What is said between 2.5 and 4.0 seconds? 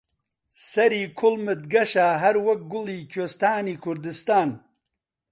گوڵی کوێستانی